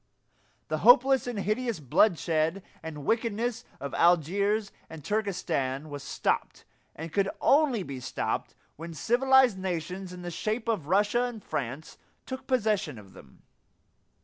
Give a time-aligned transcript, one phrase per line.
[0.67, 7.29] The hopeless and hideous bloodshed and wickedness of Algiers and Turkestan was stopped, and could
[7.39, 12.97] only be stopped, when civilized nations in the shape of Russia and France took possession
[12.97, 13.43] of them.